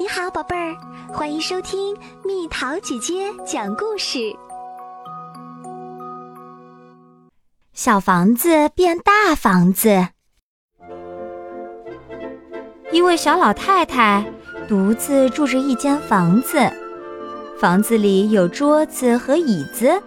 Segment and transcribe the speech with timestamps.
[0.00, 0.76] 你好，宝贝儿，
[1.12, 4.32] 欢迎收听蜜桃姐姐讲故事。
[7.72, 10.06] 小房子变大房子，
[12.92, 14.24] 一位小老太太
[14.68, 16.72] 独自住着一间房子，
[17.58, 20.00] 房子里有桌子和椅子，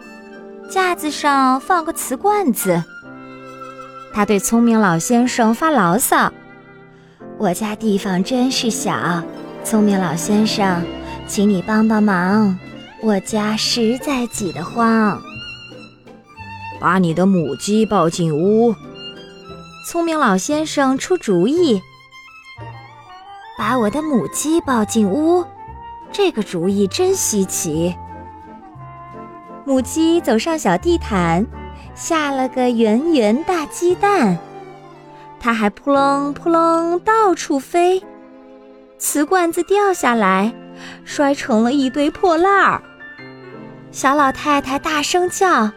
[0.70, 2.82] 架子上放个瓷罐子。
[4.14, 6.32] 她对聪明老先生发牢骚
[7.38, 9.22] ：“我家地方真是小。”
[9.64, 10.84] 聪明老先生，
[11.28, 12.58] 请你帮帮忙，
[13.02, 15.22] 我家实在挤得慌。
[16.80, 18.76] 把你的母鸡抱进屋。
[19.88, 21.82] 聪明老先生出主意。
[23.58, 25.46] 把我的母鸡抱进屋，
[26.12, 27.96] 这个主意真稀奇。
[29.64, 31.46] 母鸡走上小地毯，
[31.94, 34.38] 下了个圆圆大鸡蛋，
[35.40, 38.04] 它还扑棱扑棱到处飞。
[39.02, 40.54] 瓷罐子掉下来，
[41.04, 42.84] 摔成了一堆破烂儿。
[43.92, 45.72] 小老太太大声叫：“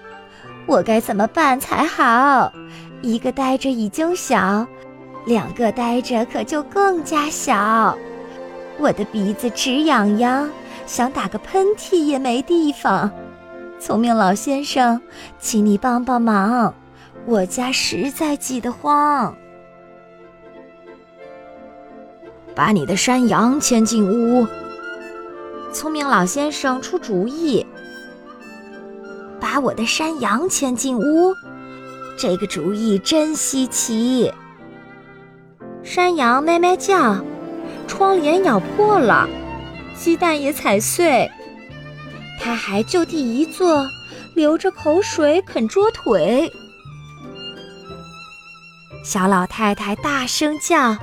[0.69, 2.53] 我该怎么办才好？
[3.01, 4.67] 一个呆着已经小，
[5.25, 7.97] 两个呆着可就更加小。
[8.77, 10.51] 我的鼻子直痒痒，
[10.85, 13.11] 想打个喷嚏也没地方。
[13.81, 15.01] 聪明老先生，
[15.41, 16.75] 请你帮帮忙，
[17.25, 19.35] 我家实在挤得慌。”
[22.55, 24.47] 把你的山羊牵进屋。
[25.73, 27.67] 聪明老先生出主意。
[29.41, 31.35] 把我的山羊牵进屋，
[32.17, 34.33] 这个主意真稀奇。
[35.83, 37.17] 山羊咩咩叫，
[37.87, 39.29] 窗帘咬破了，
[39.95, 41.31] 鸡蛋也踩碎，
[42.41, 43.85] 它还就地一坐，
[44.35, 46.51] 流着口水啃桌腿。
[49.05, 50.97] 小老太太大声叫。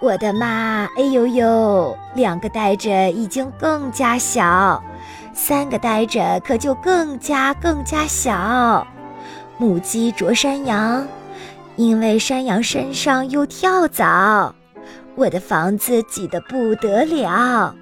[0.00, 0.88] 我的妈！
[0.96, 4.80] 哎呦呦，两个呆着已经更加小，
[5.32, 8.86] 三个呆着可就更加更加小。
[9.56, 11.04] 母鸡啄山羊，
[11.74, 14.54] 因为山羊身上有跳蚤，
[15.16, 17.74] 我的房子挤得不得了。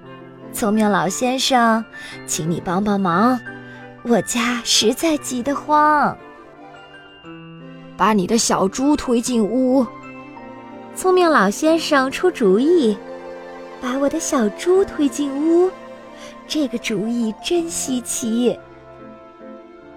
[0.51, 1.85] 聪明老先生，
[2.25, 3.39] 请你帮帮忙，
[4.01, 6.17] 我家实在挤得慌。
[7.95, 9.85] 把你的小猪推进屋。
[10.97, 12.97] 聪明老先生出主意，
[13.79, 15.69] 把我的小猪推进屋，
[16.47, 18.59] 这个主意真稀奇。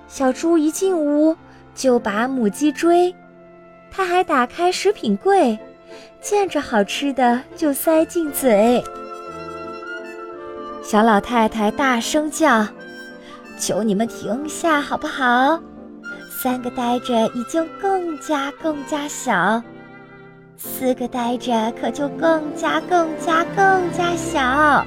[0.06, 1.34] 小猪一进屋
[1.74, 3.14] 就把母鸡追，
[3.90, 5.58] 它还打开食品柜，
[6.20, 8.84] 见着好吃的就塞进嘴。
[10.82, 12.68] 小老太太大声叫
[13.58, 15.58] ：“求你们停下好不好？
[16.42, 19.62] 三个呆着已经更加更加小。”
[20.62, 24.84] 四个呆着可就更加更加更加小，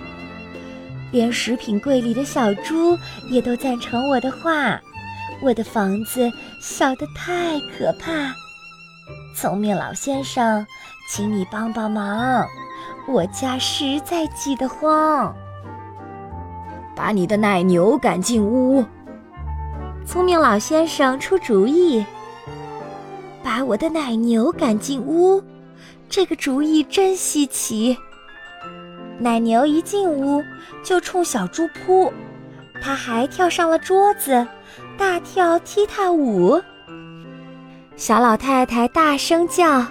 [1.12, 2.96] 连食品柜里的小猪
[3.32, 4.80] 也都赞成我的话。
[5.42, 8.12] 我的房子小得太可怕，
[9.36, 10.64] 聪明老先生，
[11.10, 12.48] 请你帮帮忙，
[13.08, 15.36] 我家实在挤得慌。
[16.96, 18.86] 把你的奶牛赶进屋。
[20.06, 22.06] 聪明老先生出主意，
[23.42, 25.44] 把我的奶牛赶进屋。
[26.16, 27.98] 这个主意真稀奇。
[29.18, 30.44] 奶牛一进屋
[30.84, 32.14] 就冲小猪扑，
[32.80, 34.46] 它还跳上了桌子，
[34.96, 36.62] 大跳踢踏舞。
[37.96, 39.84] 小老太太大声叫：“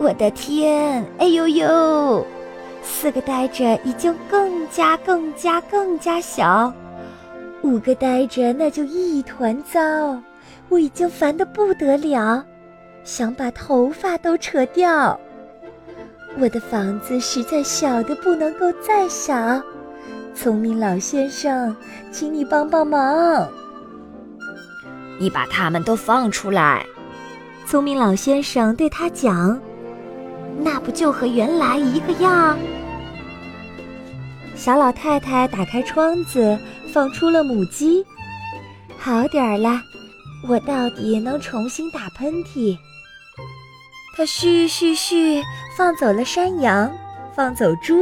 [0.00, 1.04] 我的天！
[1.18, 2.26] 哎呦呦！”
[2.82, 6.72] 四个呆着已经更加更加更加小，
[7.60, 10.18] 五个呆着那就一团糟。
[10.70, 12.42] 我已经烦得不得了，
[13.04, 15.20] 想把头发都扯掉。
[16.38, 19.60] 我的房子实在小的不能够再小，
[20.34, 21.76] 聪明老先生，
[22.10, 23.48] 请你帮帮忙。
[25.18, 26.86] 你把他们都放出来。
[27.66, 29.60] 聪明老先生对他讲
[30.62, 32.56] ：“那不就和原来一个样？”
[34.56, 36.58] 小老太太打开窗子，
[36.92, 38.04] 放出了母鸡。
[38.98, 39.82] 好点儿了，
[40.48, 42.78] 我到底能重新打喷嚏。
[44.16, 45.42] 他嘘嘘嘘，
[45.76, 46.90] 放走了山羊，
[47.34, 47.94] 放走猪。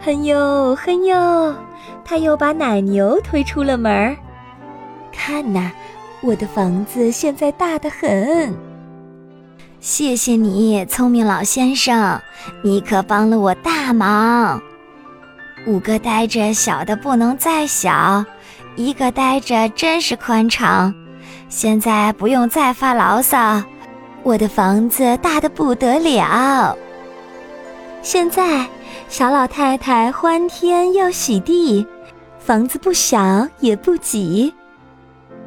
[0.00, 1.54] 哼哟哼哟，
[2.04, 4.16] 他又把奶牛推出了门儿。
[5.12, 5.70] 看呐，
[6.20, 8.54] 我的房子现在大得很。
[9.80, 12.20] 谢谢你，聪明老先生，
[12.62, 14.60] 你可帮了我大忙。
[15.66, 18.24] 五个呆着小的不能再小，
[18.76, 20.94] 一个呆着真是宽敞。
[21.48, 23.62] 现在不用再发牢骚。
[24.22, 26.76] 我的房子大的不得了。
[28.02, 28.66] 现在，
[29.08, 31.86] 小老太太欢天又喜地，
[32.38, 34.52] 房子不小也不挤。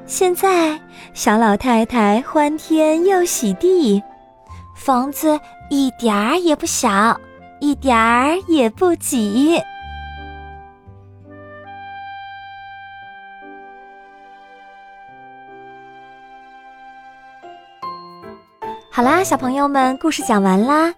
[0.06, 0.80] 现在，
[1.14, 4.02] 小老太太欢天又喜地，
[4.76, 5.40] 房子
[5.70, 7.20] 一点儿也不小，
[7.60, 9.62] 一点儿也不挤。
[18.94, 20.94] 好啦，小朋友们，故事讲完啦。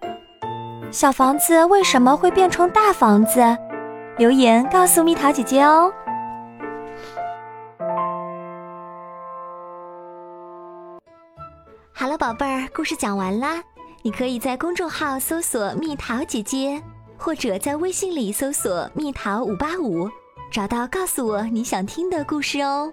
[0.91, 3.39] 小房子为什么会变成大房子？
[4.17, 5.93] 留言告诉蜜桃姐姐哦。
[11.93, 13.61] 好了，宝贝儿，故事讲完啦。
[14.01, 16.81] 你可以在公众号搜索“蜜桃姐姐”，
[17.15, 20.09] 或者在微信里搜索“蜜桃五八五”，
[20.51, 22.91] 找到告诉我你想听的故事哦。